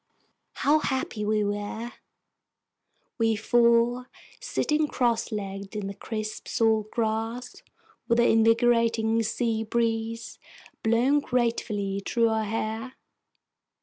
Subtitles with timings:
[0.53, 1.91] How happy we were,
[3.19, 7.61] we four, sitting crosslegged in the crisp salt grass,
[8.07, 10.39] with the invigorating sea breeze
[10.81, 12.93] blowing gratefully through our hair!